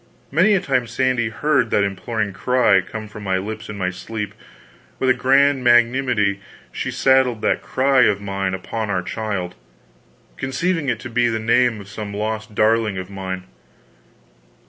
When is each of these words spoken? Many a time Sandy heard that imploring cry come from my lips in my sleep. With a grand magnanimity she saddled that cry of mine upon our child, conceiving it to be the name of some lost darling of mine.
Many 0.31 0.55
a 0.55 0.59
time 0.59 0.87
Sandy 0.87 1.29
heard 1.29 1.69
that 1.69 1.83
imploring 1.83 2.33
cry 2.33 2.81
come 2.81 3.07
from 3.07 3.21
my 3.21 3.37
lips 3.37 3.69
in 3.69 3.77
my 3.77 3.91
sleep. 3.91 4.33
With 4.97 5.11
a 5.11 5.13
grand 5.13 5.63
magnanimity 5.63 6.39
she 6.71 6.89
saddled 6.89 7.43
that 7.43 7.61
cry 7.61 8.05
of 8.05 8.19
mine 8.19 8.55
upon 8.55 8.89
our 8.89 9.03
child, 9.03 9.53
conceiving 10.37 10.89
it 10.89 10.99
to 11.01 11.09
be 11.11 11.27
the 11.27 11.37
name 11.37 11.79
of 11.79 11.87
some 11.87 12.15
lost 12.15 12.55
darling 12.55 12.97
of 12.97 13.11
mine. 13.11 13.43